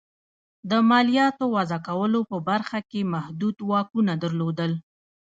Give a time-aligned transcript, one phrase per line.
[0.69, 4.71] د مالیاتو وضعه کولو په برخو کې محدود واکونه درلودل.